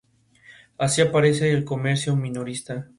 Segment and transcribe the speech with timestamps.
[0.79, 2.87] Así aparece el comercio minorista.